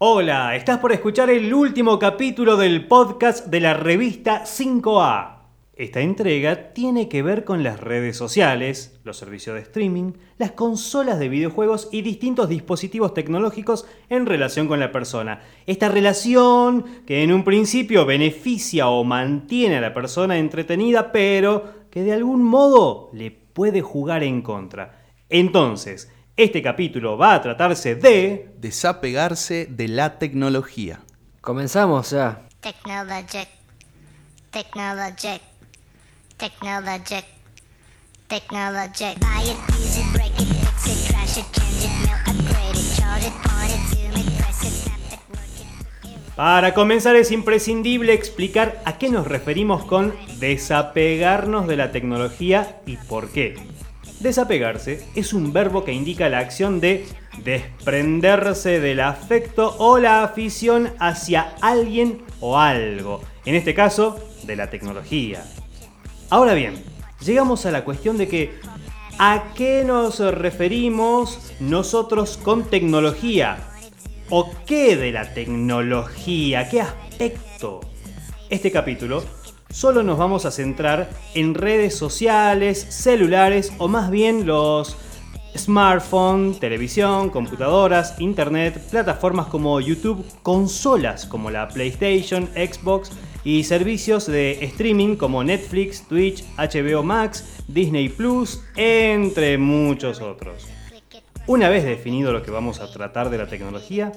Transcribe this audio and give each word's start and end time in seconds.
Hola, 0.00 0.54
estás 0.54 0.78
por 0.78 0.92
escuchar 0.92 1.28
el 1.28 1.52
último 1.52 1.98
capítulo 1.98 2.56
del 2.56 2.86
podcast 2.86 3.46
de 3.46 3.58
la 3.58 3.74
revista 3.74 4.44
5A. 4.44 5.38
Esta 5.74 6.00
entrega 6.02 6.72
tiene 6.72 7.08
que 7.08 7.24
ver 7.24 7.42
con 7.42 7.64
las 7.64 7.80
redes 7.80 8.16
sociales, 8.16 9.00
los 9.02 9.16
servicios 9.16 9.56
de 9.56 9.62
streaming, 9.62 10.12
las 10.36 10.52
consolas 10.52 11.18
de 11.18 11.28
videojuegos 11.28 11.88
y 11.90 12.02
distintos 12.02 12.48
dispositivos 12.48 13.12
tecnológicos 13.12 13.88
en 14.08 14.26
relación 14.26 14.68
con 14.68 14.78
la 14.78 14.92
persona. 14.92 15.40
Esta 15.66 15.88
relación 15.88 16.84
que 17.04 17.24
en 17.24 17.32
un 17.32 17.42
principio 17.42 18.06
beneficia 18.06 18.86
o 18.90 19.02
mantiene 19.02 19.78
a 19.78 19.80
la 19.80 19.94
persona 19.94 20.38
entretenida, 20.38 21.10
pero 21.10 21.88
que 21.90 22.04
de 22.04 22.12
algún 22.12 22.44
modo 22.44 23.10
le 23.12 23.32
puede 23.32 23.82
jugar 23.82 24.22
en 24.22 24.42
contra. 24.42 25.06
Entonces, 25.28 26.08
este 26.38 26.62
capítulo 26.62 27.18
va 27.18 27.34
a 27.34 27.42
tratarse 27.42 27.96
de... 27.96 28.48
Desapegarse 28.58 29.66
de 29.66 29.88
la 29.88 30.18
tecnología. 30.18 31.00
Comenzamos 31.40 32.10
ya. 32.10 32.42
Technologic. 32.60 33.48
Technologic. 34.52 35.42
Technologic. 36.36 37.24
Technologic. 38.28 39.18
Buy 39.18 39.50
it, 39.50 39.56
use 39.80 39.98
it, 39.98 40.12
break 40.12 40.30
it, 40.38 40.46
fix 40.46 40.86
it, 40.86 41.10
crash 41.10 41.38
it, 41.38 41.46
change 41.50 41.84
it, 41.84 42.06
melt, 42.06 42.20
upgrade 42.28 42.76
it, 42.76 42.96
chart 42.96 43.22
it, 43.22 43.32
point 43.42 43.72
it, 43.72 43.82
zoom 43.88 44.20
it, 44.20 44.38
press 44.38 44.62
it, 44.62 44.72
snap 44.72 45.12
it, 45.12 45.18
work 45.30 45.40
it. 45.60 46.34
Para 46.36 46.72
comenzar 46.72 47.16
es 47.16 47.32
imprescindible 47.32 48.12
explicar 48.12 48.80
a 48.84 48.96
qué 48.98 49.08
nos 49.08 49.26
referimos 49.26 49.84
con 49.84 50.14
desapegarnos 50.38 51.66
de 51.66 51.76
la 51.76 51.90
tecnología 51.90 52.80
y 52.86 52.96
por 52.96 53.30
qué. 53.30 53.56
Desapegarse 54.20 55.04
es 55.14 55.32
un 55.32 55.52
verbo 55.52 55.84
que 55.84 55.92
indica 55.92 56.28
la 56.28 56.40
acción 56.40 56.80
de 56.80 57.06
desprenderse 57.44 58.80
del 58.80 58.98
afecto 58.98 59.76
o 59.78 59.98
la 59.98 60.24
afición 60.24 60.90
hacia 60.98 61.54
alguien 61.60 62.22
o 62.40 62.58
algo, 62.58 63.20
en 63.44 63.54
este 63.54 63.74
caso, 63.74 64.18
de 64.42 64.56
la 64.56 64.70
tecnología. 64.70 65.44
Ahora 66.30 66.54
bien, 66.54 66.82
llegamos 67.24 67.64
a 67.64 67.70
la 67.70 67.84
cuestión 67.84 68.18
de 68.18 68.26
que 68.26 68.58
¿a 69.20 69.52
qué 69.54 69.84
nos 69.86 70.18
referimos 70.18 71.52
nosotros 71.60 72.38
con 72.38 72.64
tecnología? 72.64 73.70
¿O 74.30 74.50
qué 74.66 74.96
de 74.96 75.12
la 75.12 75.32
tecnología? 75.32 76.68
¿Qué 76.68 76.80
aspecto? 76.80 77.80
Este 78.50 78.72
capítulo 78.72 79.22
solo 79.70 80.02
nos 80.02 80.18
vamos 80.18 80.44
a 80.44 80.50
centrar 80.50 81.10
en 81.34 81.54
redes 81.54 81.96
sociales, 81.96 82.86
celulares 82.90 83.72
o 83.78 83.88
más 83.88 84.10
bien 84.10 84.46
los 84.46 84.96
smartphones, 85.56 86.60
televisión, 86.60 87.30
computadoras, 87.30 88.20
internet, 88.20 88.80
plataformas 88.90 89.46
como 89.46 89.80
YouTube, 89.80 90.24
consolas 90.42 91.26
como 91.26 91.50
la 91.50 91.68
PlayStation, 91.68 92.48
Xbox 92.54 93.10
y 93.44 93.64
servicios 93.64 94.26
de 94.26 94.64
streaming 94.64 95.16
como 95.16 95.42
Netflix, 95.44 96.06
Twitch, 96.06 96.44
HBO 96.56 97.02
Max, 97.02 97.62
Disney 97.66 98.08
Plus, 98.08 98.62
entre 98.76 99.58
muchos 99.58 100.20
otros. 100.20 100.66
Una 101.46 101.68
vez 101.68 101.84
definido 101.84 102.32
lo 102.32 102.42
que 102.42 102.50
vamos 102.50 102.80
a 102.80 102.92
tratar 102.92 103.30
de 103.30 103.38
la 103.38 103.46
tecnología, 103.46 104.12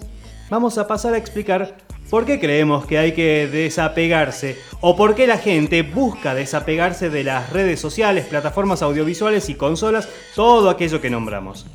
vamos 0.51 0.77
a 0.77 0.85
pasar 0.85 1.13
a 1.13 1.17
explicar 1.17 1.77
por 2.09 2.25
qué 2.25 2.37
creemos 2.37 2.85
que 2.85 2.97
hay 2.97 3.13
que 3.13 3.47
desapegarse 3.47 4.59
o 4.81 4.97
por 4.97 5.15
qué 5.15 5.25
la 5.25 5.37
gente 5.37 5.81
busca 5.81 6.35
desapegarse 6.35 7.09
de 7.09 7.23
las 7.23 7.51
redes 7.51 7.79
sociales, 7.79 8.25
plataformas 8.25 8.81
audiovisuales 8.81 9.47
y 9.47 9.55
consolas, 9.55 10.09
todo 10.35 10.69
aquello 10.69 10.99
que 10.99 11.09
nombramos. 11.09 11.65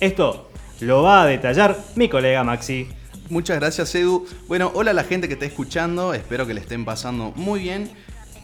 Esto 0.00 0.50
lo 0.80 1.04
va 1.04 1.22
a 1.22 1.26
detallar 1.26 1.78
mi 1.94 2.08
colega 2.08 2.42
Maxi. 2.42 2.88
Muchas 3.30 3.60
gracias 3.60 3.94
Edu. 3.94 4.26
Bueno, 4.48 4.72
hola 4.74 4.90
a 4.90 4.94
la 4.94 5.04
gente 5.04 5.28
que 5.28 5.34
está 5.34 5.46
escuchando, 5.46 6.12
espero 6.12 6.44
que 6.44 6.54
le 6.54 6.60
estén 6.60 6.84
pasando 6.84 7.32
muy 7.36 7.60
bien. 7.60 7.88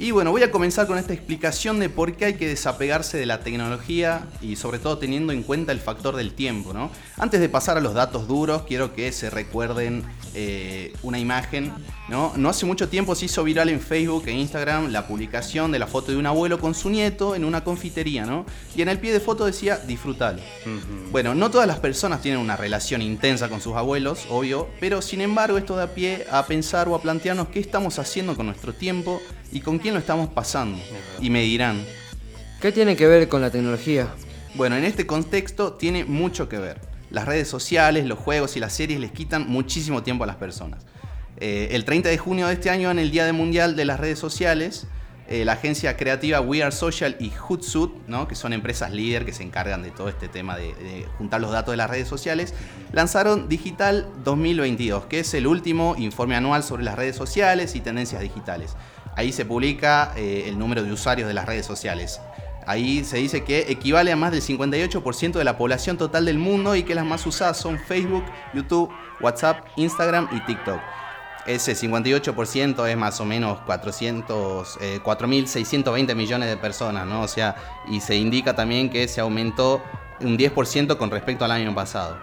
Y 0.01 0.13
bueno, 0.13 0.31
voy 0.31 0.43
a 0.43 0.51
comenzar 0.51 0.87
con 0.87 0.97
esta 0.97 1.13
explicación 1.13 1.79
de 1.79 1.91
por 1.91 2.15
qué 2.15 2.25
hay 2.25 2.35
que 2.35 2.49
desapegarse 2.49 3.19
de 3.19 3.27
la 3.27 3.41
tecnología 3.41 4.27
y 4.41 4.57
sobre 4.57 4.79
todo 4.79 4.97
teniendo 4.97 5.31
en 5.35 5.43
cuenta 5.43 5.73
el 5.73 5.79
factor 5.79 6.17
del 6.17 6.33
tiempo, 6.33 6.73
¿no? 6.73 6.91
Antes 7.19 7.39
de 7.39 7.51
pasar 7.51 7.77
a 7.77 7.83
los 7.83 7.93
datos 7.93 8.27
duros, 8.27 8.63
quiero 8.67 8.95
que 8.95 9.13
se 9.13 9.29
recuerden 9.29 10.03
eh, 10.35 10.95
una 11.03 11.19
imagen, 11.19 11.71
¿no? 12.09 12.33
No 12.35 12.49
hace 12.49 12.65
mucho 12.65 12.89
tiempo 12.89 13.15
se 13.15 13.27
hizo 13.27 13.45
viral 13.45 13.69
en 13.69 13.79
Facebook 13.79 14.25
e 14.27 14.33
Instagram 14.33 14.91
la 14.91 15.07
publicación 15.07 15.71
de 15.71 15.79
la 15.79 15.87
foto 15.87 16.13
de 16.13 16.17
un 16.17 16.25
abuelo 16.25 16.59
con 16.59 16.75
su 16.75 16.89
nieto 16.89 17.35
en 17.35 17.45
una 17.45 17.63
confitería, 17.63 18.25
¿no? 18.25 18.47
Y 18.75 18.81
en 18.81 18.89
el 18.89 18.99
pie 19.01 19.13
de 19.13 19.21
foto 19.21 19.45
decía 19.45 19.77
disfrutalo. 19.77 20.41
Bueno, 21.13 21.35
no 21.35 21.51
todas 21.51 21.67
las 21.67 21.79
personas 21.79 22.23
tienen 22.23 22.41
una 22.41 22.57
relación 22.57 23.03
intensa 23.03 23.51
con 23.51 23.61
sus 23.61 23.77
abuelos, 23.77 24.25
obvio, 24.31 24.67
pero 24.81 25.03
sin 25.03 25.21
embargo 25.21 25.59
esto 25.59 25.77
da 25.77 25.89
pie 25.89 26.25
a 26.31 26.47
pensar 26.47 26.89
o 26.89 26.95
a 26.95 27.03
plantearnos 27.03 27.49
qué 27.49 27.61
estamos 27.61 27.99
haciendo 27.99 28.35
con 28.35 28.47
nuestro 28.47 28.73
tiempo 28.73 29.21
y 29.53 29.61
con 29.61 29.79
quién 29.79 29.95
lo 29.95 30.01
estamos 30.01 30.29
pasando. 30.29 30.79
Y 31.21 31.31
me 31.31 31.43
dirán, 31.43 31.85
¿Qué 32.61 32.73
tiene 32.73 32.95
que 32.95 33.07
ver 33.07 33.29
con 33.29 33.41
la 33.41 33.51
tecnología? 33.51 34.09
bueno, 34.55 34.77
en 34.77 34.85
este 34.85 35.07
contexto 35.07 35.75
tiene 35.75 36.05
mucho 36.05 36.49
que 36.49 36.59
ver. 36.59 36.81
Las 37.11 37.25
redes 37.27 37.49
sociales, 37.49 38.05
los 38.05 38.19
juegos 38.19 38.57
y 38.57 38.61
las 38.61 38.73
series 38.73 39.01
les 39.01 39.13
quitan 39.13 39.49
muchísimo 39.49 40.03
tiempo 40.03 40.25
a 40.25 40.27
las 40.27 40.37
personas. 40.37 40.85
Eh, 41.39 41.69
el 41.73 41.85
30 41.85 42.09
de 42.09 42.19
junio 42.19 42.49
de 42.49 42.55
este 42.55 42.69
año, 42.69 42.91
en 42.91 42.99
el 42.99 43.11
Día 43.11 43.25
de 43.25 43.33
Mundial 43.33 43.77
de 43.77 43.85
las 43.85 43.99
Redes 43.99 44.19
Sociales, 44.19 44.87
eh, 45.29 45.45
la 45.45 45.53
agencia 45.53 45.97
creativa 45.97 46.41
We 46.41 46.63
Are 46.63 46.73
Social 46.73 47.17
y 47.21 47.31
Hootsuite, 47.31 47.95
¿no? 48.09 48.29
que 48.29 48.35
son 48.35 48.53
empresas 48.53 48.91
líder 48.93 49.25
que 49.25 49.33
se 49.33 49.45
encargan 49.45 49.83
de 49.83 49.93
todo 49.93 50.09
este 50.09 50.29
tema 50.29 50.57
de, 50.57 50.75
de 50.75 51.07
juntar 51.17 51.41
los 51.41 51.53
datos 51.53 51.73
de 51.73 51.77
las 51.77 51.89
redes 51.89 52.09
sociales, 52.09 52.53
lanzaron 52.93 53.49
Digital 53.49 54.09
2022, 54.25 55.07
que 55.07 55.21
es 55.21 55.33
el 55.35 55.47
último 55.47 55.95
informe 55.97 56.35
anual 56.35 56.65
sobre 56.65 56.83
las 56.83 56.97
redes 56.97 57.17
sociales 57.17 57.77
y 57.77 57.81
tendencias 57.81 58.21
digitales. 58.21 58.75
Ahí 59.17 59.33
se 59.33 59.45
publica 59.45 60.13
eh, 60.17 60.45
el 60.47 60.59
número 60.59 60.83
de 60.83 60.93
usuarios 60.93 61.29
de 61.29 61.35
las 61.35 61.47
redes 61.47 61.67
sociales. 61.67 62.21
Ahí 62.67 63.05
se 63.05 63.17
dice 63.17 63.43
que 63.43 63.67
equivale 63.69 64.13
a 64.13 64.17
más 64.17 64.33
del 64.33 64.43
58% 64.43 65.33
de 65.33 65.45
la 65.45 65.57
población 65.57 65.97
total 65.97 66.25
del 66.25 66.39
mundo 66.39 66.77
y 66.77 66.83
que 66.83 66.95
las 66.95 67.05
más 67.05 67.27
usadas 67.27 67.57
son 67.57 67.79
Facebook, 67.79 68.25
YouTube, 68.55 68.91
WhatsApp, 69.21 69.67
Instagram 69.77 70.29
y 70.33 70.41
TikTok. 70.45 70.81
Ese 71.47 71.75
58% 71.75 72.87
es 72.87 72.97
más 72.97 73.19
o 73.21 73.25
menos 73.25 73.61
400, 73.63 74.79
eh, 74.81 75.01
4.620 75.03 76.15
millones 76.15 76.49
de 76.49 76.57
personas, 76.57 77.07
¿no? 77.07 77.23
O 77.23 77.29
sea, 77.29 77.57
y 77.89 78.01
se 78.01 78.15
indica 78.17 78.55
también 78.55 78.91
que 78.91 79.09
se 79.09 79.21
aumentó 79.21 79.83
un 80.21 80.37
10% 80.37 80.97
con 80.99 81.11
respecto 81.11 81.45
al 81.45 81.53
año 81.53 81.75
pasado. 81.75 82.19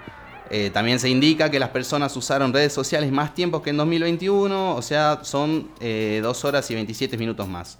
Eh, 0.49 0.69
también 0.71 0.99
se 0.99 1.09
indica 1.09 1.51
que 1.51 1.59
las 1.59 1.69
personas 1.69 2.15
usaron 2.15 2.53
redes 2.53 2.73
sociales 2.73 3.11
más 3.11 3.33
tiempo 3.33 3.61
que 3.61 3.69
en 3.71 3.77
2021, 3.77 4.75
o 4.75 4.81
sea, 4.81 5.19
son 5.23 5.69
2 5.79 6.45
horas 6.45 6.69
y 6.71 6.75
27 6.75 7.17
minutos 7.17 7.47
más. 7.47 7.77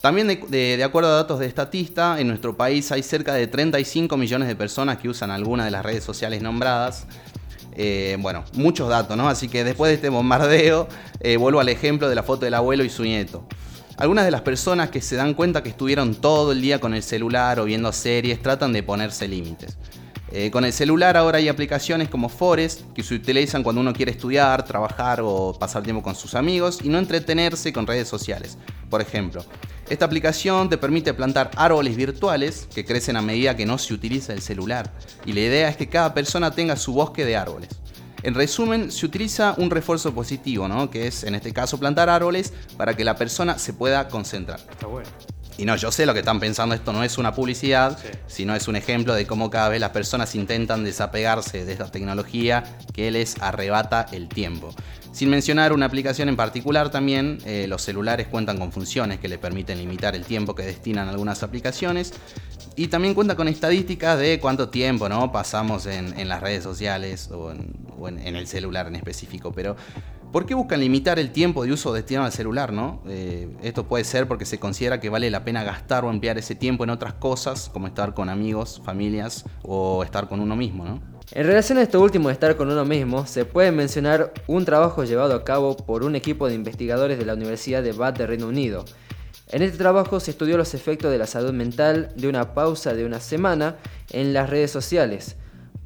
También 0.00 0.26
de 0.48 0.84
acuerdo 0.84 1.10
a 1.10 1.16
datos 1.16 1.38
de 1.38 1.46
Estatista, 1.46 2.18
en 2.18 2.28
nuestro 2.28 2.56
país 2.56 2.90
hay 2.90 3.02
cerca 3.02 3.34
de 3.34 3.46
35 3.46 4.16
millones 4.16 4.48
de 4.48 4.56
personas 4.56 4.96
que 4.96 5.10
usan 5.10 5.30
alguna 5.30 5.66
de 5.66 5.70
las 5.70 5.84
redes 5.84 6.02
sociales 6.02 6.40
nombradas. 6.40 7.06
Eh, 7.82 8.16
bueno, 8.20 8.44
muchos 8.54 8.88
datos, 8.88 9.16
¿no? 9.16 9.28
Así 9.28 9.48
que 9.48 9.64
después 9.64 9.90
de 9.90 9.94
este 9.94 10.08
bombardeo, 10.08 10.88
eh, 11.20 11.36
vuelvo 11.36 11.60
al 11.60 11.68
ejemplo 11.68 12.08
de 12.08 12.14
la 12.14 12.22
foto 12.22 12.44
del 12.44 12.54
abuelo 12.54 12.84
y 12.84 12.90
su 12.90 13.02
nieto. 13.04 13.44
Algunas 13.96 14.24
de 14.24 14.30
las 14.30 14.40
personas 14.40 14.90
que 14.90 15.00
se 15.00 15.16
dan 15.16 15.34
cuenta 15.34 15.62
que 15.62 15.68
estuvieron 15.68 16.14
todo 16.14 16.52
el 16.52 16.60
día 16.60 16.80
con 16.80 16.94
el 16.94 17.02
celular 17.02 17.60
o 17.60 17.64
viendo 17.64 17.92
series 17.92 18.42
tratan 18.42 18.72
de 18.72 18.82
ponerse 18.82 19.28
límites. 19.28 19.76
Eh, 20.32 20.50
con 20.50 20.64
el 20.64 20.72
celular 20.72 21.16
ahora 21.16 21.38
hay 21.38 21.48
aplicaciones 21.48 22.08
como 22.08 22.28
Forest 22.28 22.82
que 22.94 23.02
se 23.02 23.14
utilizan 23.14 23.64
cuando 23.64 23.80
uno 23.80 23.92
quiere 23.92 24.12
estudiar, 24.12 24.64
trabajar 24.64 25.20
o 25.22 25.56
pasar 25.58 25.82
tiempo 25.82 26.02
con 26.02 26.14
sus 26.14 26.34
amigos 26.34 26.80
y 26.84 26.88
no 26.88 26.98
entretenerse 26.98 27.72
con 27.72 27.86
redes 27.86 28.08
sociales. 28.08 28.56
Por 28.88 29.00
ejemplo, 29.00 29.44
esta 29.88 30.04
aplicación 30.04 30.68
te 30.68 30.78
permite 30.78 31.14
plantar 31.14 31.50
árboles 31.56 31.96
virtuales 31.96 32.68
que 32.72 32.84
crecen 32.84 33.16
a 33.16 33.22
medida 33.22 33.56
que 33.56 33.66
no 33.66 33.76
se 33.76 33.92
utiliza 33.92 34.32
el 34.32 34.40
celular. 34.40 34.92
Y 35.26 35.32
la 35.32 35.40
idea 35.40 35.68
es 35.68 35.76
que 35.76 35.88
cada 35.88 36.14
persona 36.14 36.52
tenga 36.52 36.76
su 36.76 36.92
bosque 36.92 37.24
de 37.24 37.36
árboles. 37.36 37.70
En 38.22 38.34
resumen, 38.34 38.92
se 38.92 39.06
utiliza 39.06 39.54
un 39.56 39.70
refuerzo 39.70 40.14
positivo, 40.14 40.68
¿no? 40.68 40.90
que 40.90 41.08
es 41.08 41.24
en 41.24 41.34
este 41.34 41.52
caso 41.52 41.80
plantar 41.80 42.08
árboles 42.08 42.52
para 42.76 42.94
que 42.94 43.04
la 43.04 43.16
persona 43.16 43.58
se 43.58 43.72
pueda 43.72 44.08
concentrar. 44.08 44.60
Está 44.70 44.86
bueno. 44.86 45.08
Y 45.60 45.66
no, 45.66 45.76
yo 45.76 45.92
sé 45.92 46.06
lo 46.06 46.14
que 46.14 46.20
están 46.20 46.40
pensando, 46.40 46.74
esto 46.74 46.90
no 46.90 47.04
es 47.04 47.18
una 47.18 47.34
publicidad, 47.34 47.98
Sí. 47.98 48.08
sino 48.28 48.54
es 48.56 48.66
un 48.66 48.76
ejemplo 48.76 49.12
de 49.14 49.26
cómo 49.26 49.50
cada 49.50 49.68
vez 49.68 49.78
las 49.78 49.90
personas 49.90 50.34
intentan 50.34 50.84
desapegarse 50.84 51.66
de 51.66 51.72
esta 51.72 51.90
tecnología 51.90 52.64
que 52.94 53.10
les 53.10 53.36
arrebata 53.42 54.06
el 54.12 54.28
tiempo. 54.30 54.74
Sin 55.12 55.28
mencionar 55.28 55.74
una 55.74 55.84
aplicación 55.84 56.30
en 56.30 56.36
particular 56.36 56.90
también, 56.90 57.38
eh, 57.44 57.66
los 57.68 57.82
celulares 57.82 58.26
cuentan 58.28 58.56
con 58.58 58.72
funciones 58.72 59.18
que 59.20 59.28
le 59.28 59.36
permiten 59.36 59.76
limitar 59.76 60.14
el 60.16 60.24
tiempo 60.24 60.54
que 60.54 60.62
destinan 60.62 61.08
algunas 61.08 61.42
aplicaciones 61.42 62.14
y 62.76 62.86
también 62.88 63.12
cuenta 63.12 63.34
con 63.36 63.46
estadísticas 63.48 64.18
de 64.18 64.40
cuánto 64.40 64.70
tiempo 64.70 65.10
¿no? 65.10 65.30
pasamos 65.30 65.84
en, 65.84 66.18
en 66.18 66.28
las 66.30 66.40
redes 66.40 66.62
sociales 66.62 67.28
o, 67.32 67.50
en, 67.50 67.74
o 67.98 68.08
en- 68.08 68.20
en 68.26 68.36
el 68.36 68.46
celular 68.46 68.86
en 68.86 68.94
específico. 68.96 69.52
Pero, 69.52 69.76
¿por 70.32 70.46
qué 70.46 70.54
buscan 70.54 70.80
limitar 70.80 71.18
el 71.18 71.30
tiempo 71.30 71.64
de 71.64 71.72
uso 71.72 71.92
destinado 71.92 72.26
al 72.26 72.32
celular? 72.32 72.72
¿no? 72.72 73.02
Eh, 73.08 73.48
esto 73.62 73.86
puede 73.86 74.04
ser 74.04 74.28
porque 74.28 74.44
se 74.44 74.58
considera 74.58 75.00
que 75.00 75.08
vale 75.08 75.30
la 75.30 75.44
pena 75.44 75.64
gastar 75.64 76.04
o 76.04 76.10
emplear 76.10 76.38
ese 76.38 76.54
tiempo 76.54 76.84
en 76.84 76.90
otras 76.90 77.14
cosas, 77.14 77.68
como 77.72 77.86
estar 77.86 78.14
con 78.14 78.28
amigos, 78.28 78.80
familias 78.84 79.44
o 79.62 80.02
estar 80.04 80.28
con 80.28 80.40
uno 80.40 80.56
mismo. 80.56 80.84
¿no? 80.84 81.00
En 81.32 81.46
relación 81.46 81.78
a 81.78 81.82
esto 81.82 82.00
último 82.00 82.28
de 82.28 82.34
estar 82.34 82.56
con 82.56 82.70
uno 82.70 82.84
mismo, 82.84 83.26
se 83.26 83.44
puede 83.44 83.72
mencionar 83.72 84.32
un 84.46 84.64
trabajo 84.64 85.04
llevado 85.04 85.34
a 85.34 85.44
cabo 85.44 85.76
por 85.76 86.02
un 86.02 86.16
equipo 86.16 86.48
de 86.48 86.54
investigadores 86.54 87.18
de 87.18 87.24
la 87.24 87.34
Universidad 87.34 87.82
de 87.82 87.92
Bath 87.92 88.18
de 88.18 88.26
Reino 88.26 88.48
Unido. 88.48 88.84
En 89.52 89.62
este 89.62 89.78
trabajo 89.78 90.20
se 90.20 90.30
estudió 90.30 90.56
los 90.56 90.74
efectos 90.74 91.10
de 91.10 91.18
la 91.18 91.26
salud 91.26 91.52
mental 91.52 92.12
de 92.14 92.28
una 92.28 92.54
pausa 92.54 92.94
de 92.94 93.04
una 93.04 93.18
semana 93.20 93.76
en 94.10 94.32
las 94.32 94.48
redes 94.48 94.70
sociales. 94.70 95.36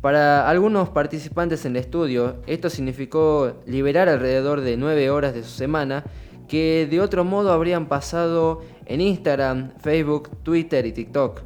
Para 0.05 0.51
algunos 0.51 0.91
participantes 0.91 1.65
en 1.65 1.73
el 1.73 1.77
estudio, 1.79 2.37
esto 2.47 2.69
significó 2.69 3.63
liberar 3.65 4.11
alrededor 4.11 4.61
de 4.61 4.77
9 4.77 5.09
horas 5.09 5.33
de 5.33 5.43
su 5.43 5.49
semana 5.49 6.05
que 6.47 6.87
de 6.91 7.01
otro 7.01 7.25
modo 7.25 7.53
habrían 7.53 7.89
pasado 7.89 8.61
en 8.85 9.01
Instagram, 9.01 9.73
Facebook, 9.81 10.29
Twitter 10.43 10.85
y 10.85 10.93
TikTok. 10.93 11.41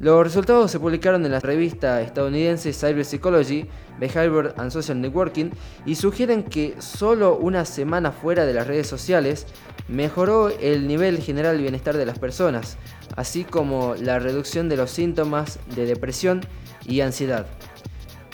Los 0.00 0.24
resultados 0.24 0.68
se 0.68 0.80
publicaron 0.80 1.24
en 1.24 1.30
la 1.30 1.38
revista 1.38 2.02
estadounidense 2.02 2.72
Cyber 2.72 3.04
Psychology, 3.04 3.68
Behavior 4.00 4.52
and 4.56 4.72
Social 4.72 5.00
Networking 5.00 5.50
y 5.86 5.94
sugieren 5.94 6.42
que 6.42 6.74
solo 6.80 7.36
una 7.36 7.64
semana 7.64 8.10
fuera 8.10 8.46
de 8.46 8.54
las 8.54 8.66
redes 8.66 8.88
sociales 8.88 9.46
mejoró 9.86 10.48
el 10.48 10.88
nivel 10.88 11.18
general 11.18 11.56
de 11.56 11.62
bienestar 11.62 11.96
de 11.96 12.06
las 12.06 12.18
personas, 12.18 12.78
así 13.16 13.44
como 13.44 13.94
la 13.94 14.18
reducción 14.18 14.68
de 14.68 14.76
los 14.76 14.90
síntomas 14.90 15.58
de 15.74 15.86
depresión 15.86 16.40
y 16.86 17.00
ansiedad. 17.00 17.46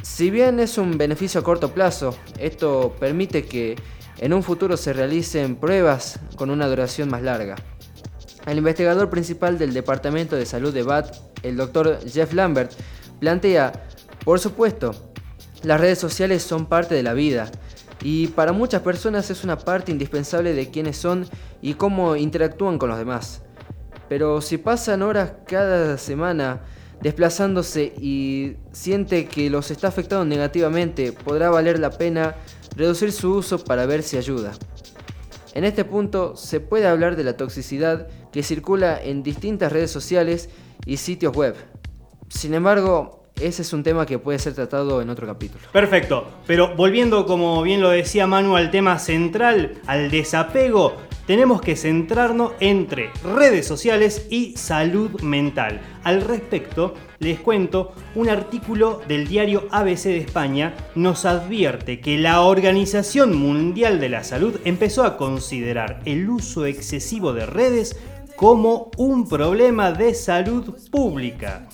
Si 0.02 0.30
bien 0.30 0.60
es 0.60 0.78
un 0.78 0.98
beneficio 0.98 1.40
a 1.40 1.44
corto 1.44 1.72
plazo, 1.72 2.16
esto 2.38 2.94
permite 3.00 3.44
que 3.44 3.76
en 4.18 4.32
un 4.32 4.42
futuro 4.42 4.76
se 4.76 4.92
realicen 4.92 5.56
pruebas 5.56 6.20
con 6.36 6.50
una 6.50 6.68
duración 6.68 7.10
más 7.10 7.22
larga. 7.22 7.56
El 8.46 8.58
investigador 8.58 9.10
principal 9.10 9.58
del 9.58 9.74
Departamento 9.74 10.36
de 10.36 10.46
Salud 10.46 10.72
de 10.72 10.84
Bath, 10.84 11.16
el 11.42 11.56
doctor 11.56 11.98
Jeff 12.08 12.32
Lambert, 12.32 12.72
plantea, 13.18 13.72
por 14.24 14.38
supuesto, 14.38 14.94
las 15.62 15.80
redes 15.80 15.98
sociales 15.98 16.42
son 16.42 16.66
parte 16.66 16.94
de 16.94 17.02
la 17.02 17.12
vida 17.12 17.50
y 18.02 18.28
para 18.28 18.52
muchas 18.52 18.82
personas 18.82 19.30
es 19.30 19.42
una 19.42 19.58
parte 19.58 19.90
indispensable 19.90 20.54
de 20.54 20.70
quiénes 20.70 20.96
son 20.96 21.26
y 21.60 21.74
cómo 21.74 22.14
interactúan 22.14 22.78
con 22.78 22.90
los 22.90 22.98
demás. 22.98 23.42
Pero 24.08 24.40
si 24.40 24.58
pasan 24.58 25.02
horas 25.02 25.32
cada 25.46 25.98
semana 25.98 26.62
desplazándose 27.00 27.92
y 28.00 28.56
siente 28.72 29.26
que 29.26 29.50
los 29.50 29.70
está 29.70 29.88
afectando 29.88 30.24
negativamente, 30.24 31.12
podrá 31.12 31.50
valer 31.50 31.78
la 31.78 31.90
pena 31.90 32.34
reducir 32.76 33.12
su 33.12 33.34
uso 33.34 33.62
para 33.62 33.86
ver 33.86 34.02
si 34.02 34.16
ayuda. 34.16 34.52
En 35.54 35.64
este 35.64 35.84
punto 35.84 36.36
se 36.36 36.60
puede 36.60 36.86
hablar 36.86 37.16
de 37.16 37.24
la 37.24 37.36
toxicidad 37.36 38.08
que 38.30 38.42
circula 38.42 39.02
en 39.02 39.22
distintas 39.22 39.72
redes 39.72 39.90
sociales 39.90 40.50
y 40.84 40.98
sitios 40.98 41.34
web. 41.34 41.54
Sin 42.28 42.52
embargo, 42.52 43.24
ese 43.40 43.62
es 43.62 43.72
un 43.72 43.82
tema 43.82 44.06
que 44.06 44.18
puede 44.18 44.38
ser 44.38 44.54
tratado 44.54 45.00
en 45.00 45.10
otro 45.10 45.26
capítulo. 45.26 45.64
Perfecto, 45.72 46.26
pero 46.46 46.74
volviendo 46.74 47.26
como 47.26 47.62
bien 47.62 47.80
lo 47.80 47.90
decía 47.90 48.26
Manu 48.26 48.56
al 48.56 48.70
tema 48.70 48.98
central, 48.98 49.74
al 49.86 50.10
desapego, 50.10 50.96
tenemos 51.26 51.60
que 51.60 51.76
centrarnos 51.76 52.52
entre 52.60 53.10
redes 53.22 53.66
sociales 53.66 54.26
y 54.30 54.56
salud 54.56 55.20
mental. 55.20 55.80
Al 56.04 56.22
respecto, 56.22 56.94
les 57.18 57.40
cuento, 57.40 57.92
un 58.14 58.28
artículo 58.28 59.00
del 59.08 59.26
diario 59.26 59.66
ABC 59.70 60.04
de 60.04 60.18
España 60.18 60.74
nos 60.94 61.24
advierte 61.24 62.00
que 62.00 62.18
la 62.18 62.42
Organización 62.42 63.36
Mundial 63.36 64.00
de 64.00 64.08
la 64.08 64.24
Salud 64.24 64.60
empezó 64.64 65.04
a 65.04 65.16
considerar 65.16 66.00
el 66.04 66.28
uso 66.30 66.66
excesivo 66.66 67.32
de 67.32 67.46
redes 67.46 67.98
como 68.36 68.90
un 68.96 69.28
problema 69.28 69.92
de 69.92 70.14
salud 70.14 70.76
pública. 70.90 71.66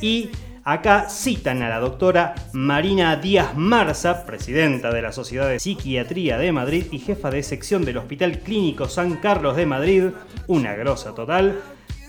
Y 0.00 0.30
Acá 0.70 1.08
citan 1.08 1.62
a 1.62 1.68
la 1.68 1.80
doctora 1.80 2.36
Marina 2.52 3.16
Díaz 3.16 3.56
Marza, 3.56 4.24
presidenta 4.24 4.92
de 4.92 5.02
la 5.02 5.10
Sociedad 5.10 5.48
de 5.48 5.58
Psiquiatría 5.58 6.38
de 6.38 6.52
Madrid 6.52 6.84
y 6.92 7.00
jefa 7.00 7.28
de 7.28 7.42
sección 7.42 7.84
del 7.84 7.96
Hospital 7.96 8.38
Clínico 8.38 8.88
San 8.88 9.16
Carlos 9.16 9.56
de 9.56 9.66
Madrid, 9.66 10.04
una 10.46 10.76
grosa 10.76 11.12
total, 11.12 11.60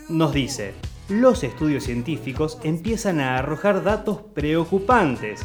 nos 0.08 0.32
dice, 0.32 0.74
los 1.08 1.42
estudios 1.42 1.82
científicos 1.82 2.60
empiezan 2.62 3.18
a 3.18 3.36
arrojar 3.36 3.82
datos 3.82 4.20
preocupantes. 4.32 5.44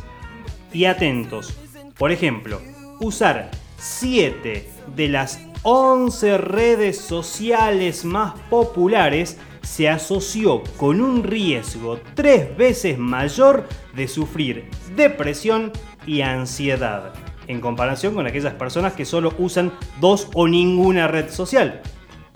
Y 0.71 0.85
atentos, 0.85 1.57
por 1.97 2.11
ejemplo, 2.11 2.61
usar 2.99 3.49
7 3.79 4.69
de 4.95 5.07
las 5.07 5.39
11 5.63 6.37
redes 6.37 6.97
sociales 6.97 8.05
más 8.05 8.33
populares 8.49 9.37
se 9.61 9.89
asoció 9.89 10.63
con 10.77 11.01
un 11.01 11.23
riesgo 11.23 11.99
tres 12.13 12.55
veces 12.55 12.97
mayor 12.97 13.67
de 13.95 14.07
sufrir 14.07 14.69
depresión 14.95 15.71
y 16.05 16.21
ansiedad, 16.21 17.13
en 17.47 17.59
comparación 17.59 18.15
con 18.15 18.27
aquellas 18.27 18.53
personas 18.53 18.93
que 18.93 19.05
solo 19.05 19.33
usan 19.37 19.73
dos 19.99 20.29
o 20.33 20.47
ninguna 20.47 21.07
red 21.07 21.29
social. 21.29 21.81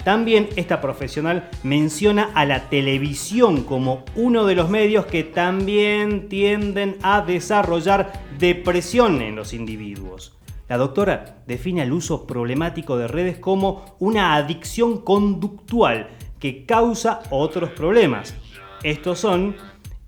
También 0.03 0.49
esta 0.55 0.81
profesional 0.81 1.49
menciona 1.63 2.31
a 2.33 2.45
la 2.45 2.69
televisión 2.69 3.63
como 3.63 4.03
uno 4.15 4.45
de 4.45 4.55
los 4.55 4.69
medios 4.69 5.05
que 5.05 5.23
también 5.23 6.27
tienden 6.27 6.97
a 7.03 7.21
desarrollar 7.21 8.11
depresión 8.39 9.21
en 9.21 9.35
los 9.35 9.53
individuos. 9.53 10.33
La 10.71 10.77
doctora 10.77 11.43
define 11.47 11.83
el 11.83 11.91
uso 11.91 12.25
problemático 12.25 12.97
de 12.97 13.09
redes 13.09 13.37
como 13.37 13.97
una 13.99 14.35
adicción 14.35 15.01
conductual 15.01 16.07
que 16.39 16.65
causa 16.65 17.19
otros 17.29 17.71
problemas. 17.71 18.35
Estos 18.81 19.19
son 19.19 19.57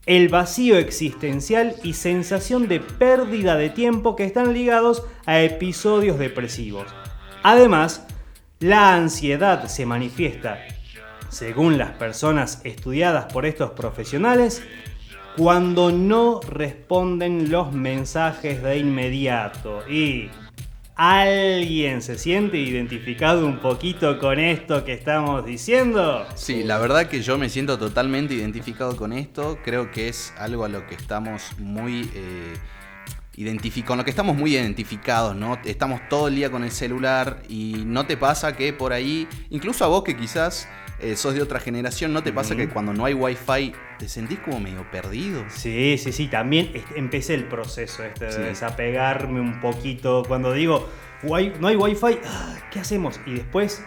el 0.06 0.30
vacío 0.30 0.78
existencial 0.78 1.76
y 1.84 1.92
sensación 1.92 2.70
de 2.70 2.80
pérdida 2.80 3.58
de 3.58 3.72
tiempo 3.72 4.16
que 4.16 4.24
están 4.24 4.54
ligados 4.54 5.04
a 5.26 5.42
episodios 5.42 6.18
depresivos. 6.18 6.88
Además, 7.44 8.08
la 8.62 8.96
ansiedad 8.96 9.66
se 9.66 9.86
manifiesta, 9.86 10.60
según 11.28 11.78
las 11.78 11.92
personas 11.92 12.62
estudiadas 12.64 13.26
por 13.34 13.46
estos 13.46 13.72
profesionales, 13.72 14.64
cuando 15.36 15.92
no 15.92 16.40
responden 16.40 17.52
los 17.52 17.74
mensajes 17.74 18.64
de 18.64 18.78
inmediato 18.78 19.86
y 19.90 20.30
¿Alguien 20.96 22.04
se 22.04 22.20
siente 22.20 22.58
identificado 22.58 23.48
un 23.48 23.58
poquito 23.58 24.20
con 24.20 24.40
esto 24.40 24.86
que 24.86 24.94
estamos 24.94 25.44
diciendo? 25.44 26.28
Sí, 26.36 26.64
la 26.64 26.78
verdad 26.78 27.08
que 27.08 27.24
yo 27.24 27.40
me 27.40 27.50
siento 27.50 27.80
totalmente 27.80 28.36
identificado 28.36 28.96
con 28.96 29.12
esto. 29.12 29.58
Creo 29.64 29.90
que 29.90 30.08
es 30.08 30.34
algo 30.38 30.66
a 30.66 30.70
lo 30.70 30.86
que 30.86 30.94
estamos 30.94 31.58
muy 31.58 32.12
eh, 32.14 32.54
con 33.88 33.98
lo 33.98 34.04
que 34.04 34.12
estamos 34.12 34.36
muy 34.36 34.56
identificados, 34.56 35.36
¿no? 35.36 35.58
Estamos 35.66 36.02
todo 36.08 36.28
el 36.28 36.36
día 36.36 36.52
con 36.52 36.64
el 36.64 36.72
celular 36.72 37.42
y 37.50 37.84
no 37.86 38.06
te 38.06 38.16
pasa 38.16 38.56
que 38.56 38.74
por 38.74 38.94
ahí, 38.94 39.28
incluso 39.50 39.84
a 39.84 39.88
vos 39.88 40.04
que 40.04 40.16
quizás 40.16 40.68
eh, 41.04 41.18
sos 41.18 41.34
de 41.34 41.42
otra 41.42 41.60
generación, 41.60 42.14
¿no 42.14 42.24
te 42.24 42.32
pasa 42.32 42.56
que 42.56 42.70
cuando 42.70 42.94
no 42.94 43.04
hay 43.04 43.14
wifi 43.14 43.74
te 44.00 44.08
sentís 44.08 44.40
como 44.40 44.62
medio 44.62 44.90
perdido? 44.90 45.44
Sí, 45.50 45.98
sí, 45.98 46.14
sí, 46.14 46.28
también 46.28 46.72
empecé 46.96 47.34
el 47.34 47.44
proceso 47.44 48.04
este 48.06 48.26
de 48.26 48.40
desapegarme 48.40 49.42
un 49.42 49.60
poquito. 49.60 50.24
Cuando 50.26 50.54
digo, 50.54 50.88
no 51.24 51.68
hay 51.68 51.76
wifi, 51.76 52.20
ah, 52.26 52.56
¿qué 52.72 52.80
hacemos? 52.80 53.20
Y 53.26 53.34
después, 53.34 53.84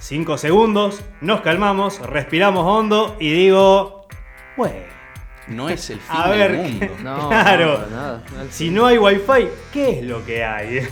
cinco 0.00 0.36
segundos, 0.36 1.00
nos 1.20 1.42
calmamos, 1.42 2.00
respiramos 2.00 2.64
hondo 2.66 3.16
y 3.20 3.30
digo, 3.30 4.08
bueno. 4.56 4.98
No 5.46 5.68
es 5.68 5.88
el 5.90 6.00
fin 6.00 6.38
del 6.38 6.56
mundo. 6.56 6.86
No, 7.02 7.28
claro. 7.28 7.86
nada. 7.88 8.22
si 8.50 8.70
no 8.70 8.86
hay 8.86 8.98
wifi, 8.98 9.48
¿qué 9.72 10.00
es 10.00 10.04
lo 10.04 10.24
que 10.24 10.44
hay? 10.44 10.88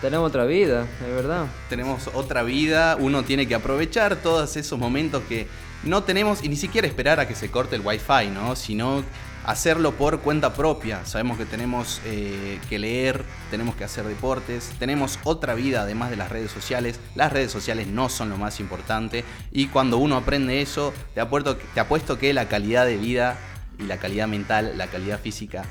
Tenemos 0.00 0.28
otra 0.28 0.46
vida, 0.46 0.86
es 1.06 1.14
verdad. 1.14 1.46
Tenemos 1.68 2.08
otra 2.14 2.42
vida, 2.42 2.96
uno 2.98 3.22
tiene 3.22 3.46
que 3.46 3.54
aprovechar 3.54 4.16
todos 4.16 4.56
esos 4.56 4.78
momentos 4.78 5.22
que 5.28 5.46
no 5.84 6.04
tenemos 6.04 6.42
y 6.42 6.48
ni 6.48 6.56
siquiera 6.56 6.88
esperar 6.88 7.20
a 7.20 7.28
que 7.28 7.34
se 7.34 7.50
corte 7.50 7.76
el 7.76 7.82
wifi, 7.82 8.30
¿no? 8.32 8.56
Sino 8.56 9.04
hacerlo 9.44 9.92
por 9.92 10.20
cuenta 10.20 10.54
propia. 10.54 11.04
Sabemos 11.04 11.36
que 11.36 11.44
tenemos 11.44 12.00
eh, 12.06 12.58
que 12.70 12.78
leer, 12.78 13.24
tenemos 13.50 13.74
que 13.74 13.84
hacer 13.84 14.06
deportes, 14.06 14.70
tenemos 14.78 15.18
otra 15.22 15.52
vida 15.52 15.82
además 15.82 16.08
de 16.08 16.16
las 16.16 16.30
redes 16.30 16.50
sociales. 16.50 16.98
Las 17.14 17.30
redes 17.30 17.52
sociales 17.52 17.86
no 17.86 18.08
son 18.08 18.30
lo 18.30 18.38
más 18.38 18.58
importante 18.58 19.22
y 19.52 19.66
cuando 19.66 19.98
uno 19.98 20.16
aprende 20.16 20.62
eso, 20.62 20.94
te 21.14 21.20
apuesto, 21.20 21.58
te 21.58 21.80
apuesto 21.80 22.18
que 22.18 22.32
la 22.32 22.48
calidad 22.48 22.86
de 22.86 22.96
vida 22.96 23.38
y 23.78 23.82
la 23.82 23.98
calidad 23.98 24.28
mental, 24.28 24.78
la 24.78 24.86
calidad 24.86 25.20
física 25.20 25.64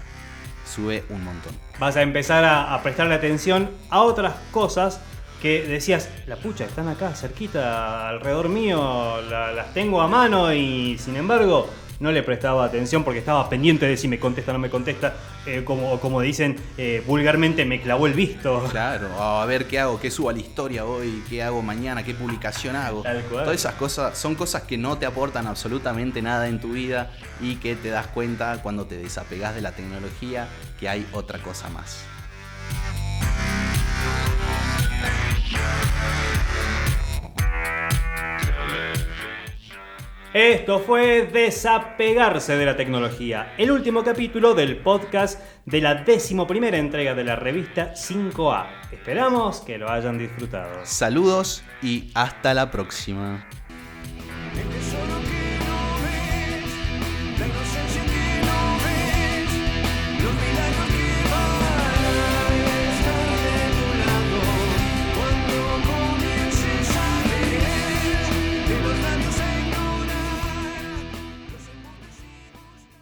sube 0.69 1.03
un 1.09 1.23
montón. 1.23 1.53
Vas 1.79 1.95
a 1.97 2.01
empezar 2.01 2.45
a, 2.45 2.81
prestarle 2.83 3.15
atención 3.15 3.69
a 3.89 4.01
otras 4.01 4.35
cosas 4.51 5.01
que 5.41 5.63
decías, 5.63 6.09
la 6.27 6.35
pucha, 6.35 6.65
están 6.65 6.87
acá 6.87 7.15
cerquita, 7.15 8.09
alrededor 8.09 8.49
mío, 8.49 9.21
las 9.21 9.73
tengo 9.73 10.01
a 10.01 10.07
mano 10.07 10.53
y 10.53 10.97
sin 10.97 11.15
embargo 11.15 11.69
no 11.99 12.11
le 12.11 12.23
prestaba 12.23 12.65
atención 12.65 13.03
porque 13.03 13.19
estaba 13.19 13.49
pendiente 13.49 13.85
de 13.85 13.97
si 13.97 14.07
me 14.07 14.19
contesta 14.19 14.51
o 14.51 14.53
no 14.53 14.59
me 14.59 14.69
contesta. 14.69 15.15
Eh, 15.45 15.63
como, 15.63 15.99
como 15.99 16.21
dicen 16.21 16.55
eh, 16.77 17.03
vulgarmente, 17.05 17.65
me 17.65 17.81
clavó 17.81 18.07
el 18.07 18.13
visto. 18.13 18.63
Claro, 18.69 19.07
a 19.21 19.45
ver 19.45 19.65
qué 19.65 19.79
hago, 19.79 19.99
qué 19.99 20.11
subo 20.11 20.29
a 20.29 20.33
la 20.33 20.39
historia 20.39 20.85
hoy, 20.85 21.23
qué 21.29 21.43
hago 21.43 21.61
mañana, 21.61 22.03
qué 22.03 22.13
publicación 22.13 22.75
hago. 22.75 23.01
Tal 23.01 23.21
cual. 23.23 23.45
Todas 23.45 23.59
esas 23.59 23.73
cosas 23.75 24.17
son 24.17 24.35
cosas 24.35 24.63
que 24.63 24.77
no 24.77 24.97
te 24.97 25.05
aportan 25.05 25.47
absolutamente 25.47 26.21
nada 26.21 26.47
en 26.47 26.59
tu 26.59 26.73
vida 26.73 27.11
y 27.41 27.55
que 27.55 27.75
te 27.75 27.89
das 27.89 28.07
cuenta 28.07 28.61
cuando 28.61 28.85
te 28.85 28.97
desapegas 28.97 29.55
de 29.55 29.61
la 29.61 29.71
tecnología 29.71 30.47
que 30.79 30.89
hay 30.89 31.05
otra 31.13 31.39
cosa 31.39 31.69
más. 31.69 32.03
Esto 40.33 40.77
fue 40.77 41.27
Desapegarse 41.33 42.55
de 42.55 42.63
la 42.63 42.77
tecnología, 42.77 43.55
el 43.57 43.71
último 43.71 44.03
capítulo 44.03 44.53
del 44.53 44.77
podcast 44.77 45.41
de 45.65 45.81
la 45.81 45.95
decimoprimera 45.95 46.77
entrega 46.77 47.15
de 47.15 47.23
la 47.23 47.35
revista 47.35 47.95
5A. 47.95 48.67
Esperamos 48.91 49.61
que 49.61 49.79
lo 49.79 49.89
hayan 49.89 50.19
disfrutado. 50.19 50.85
Saludos 50.85 51.63
y 51.81 52.11
hasta 52.13 52.53
la 52.53 52.69
próxima. 52.69 53.47